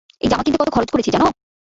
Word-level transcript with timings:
এই 0.21 0.27
জামা 0.31 0.43
কিনতে 0.45 0.59
কতো 0.61 0.71
খরচ 0.71 0.89
করেছি 0.91 1.09
জানো? 1.15 1.27